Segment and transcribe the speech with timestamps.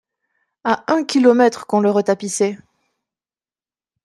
[0.63, 2.57] À un kilomètre, qu’on le retapissait!